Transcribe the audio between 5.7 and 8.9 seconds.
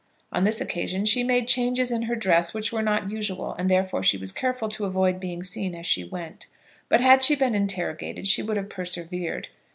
as she went; but had she been interrogated she would have